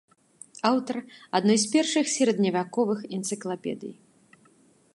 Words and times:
Аўтар 0.69 0.97
адной 1.39 1.59
з 1.63 1.69
першых 1.75 2.05
сярэдневяковых 2.15 2.99
энцыклапедый. 3.19 3.93